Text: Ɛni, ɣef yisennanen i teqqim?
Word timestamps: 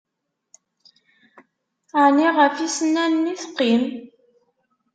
Ɛni, 2.03 2.27
ɣef 2.37 2.55
yisennanen 2.61 3.31
i 3.33 3.35
teqqim? 3.41 3.83